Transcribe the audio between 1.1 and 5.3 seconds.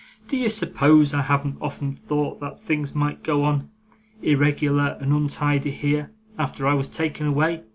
I haven't often thought that things might go on irregular and